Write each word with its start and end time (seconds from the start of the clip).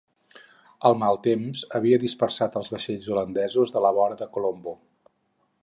El 0.87 0.95
mal 1.01 1.19
temps 1.27 1.61
havia 1.79 1.99
dispersat 2.03 2.57
els 2.61 2.73
vaixells 2.77 3.11
holandesos 3.13 3.75
de 3.77 3.85
la 3.87 3.93
vora 3.99 4.19
de 4.23 4.29
Colombo. 4.39 4.75